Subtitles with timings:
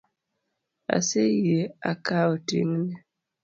[0.97, 1.59] Aseyie
[1.91, 2.95] akawo ting’ni